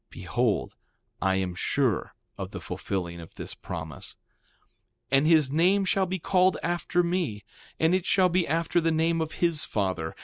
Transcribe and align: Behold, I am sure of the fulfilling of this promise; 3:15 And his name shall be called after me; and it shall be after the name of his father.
Behold, 0.09 0.73
I 1.21 1.35
am 1.35 1.53
sure 1.53 2.15
of 2.35 2.49
the 2.49 2.59
fulfilling 2.59 3.19
of 3.19 3.35
this 3.35 3.53
promise; 3.53 4.15
3:15 5.11 5.17
And 5.19 5.27
his 5.27 5.51
name 5.51 5.85
shall 5.85 6.07
be 6.07 6.17
called 6.17 6.57
after 6.63 7.03
me; 7.03 7.43
and 7.79 7.93
it 7.93 8.07
shall 8.07 8.27
be 8.27 8.47
after 8.47 8.81
the 8.81 8.91
name 8.91 9.21
of 9.21 9.33
his 9.33 9.63
father. 9.63 10.15